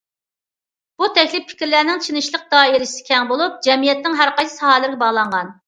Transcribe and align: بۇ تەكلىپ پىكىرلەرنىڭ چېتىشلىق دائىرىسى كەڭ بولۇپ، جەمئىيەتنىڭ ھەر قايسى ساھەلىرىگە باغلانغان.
بۇ 1.01 1.09
تەكلىپ 1.17 1.45
پىكىرلەرنىڭ 1.51 2.01
چېتىشلىق 2.07 2.49
دائىرىسى 2.55 3.07
كەڭ 3.13 3.29
بولۇپ، 3.35 3.61
جەمئىيەتنىڭ 3.69 4.19
ھەر 4.25 4.35
قايسى 4.41 4.59
ساھەلىرىگە 4.59 5.03
باغلانغان. 5.07 5.57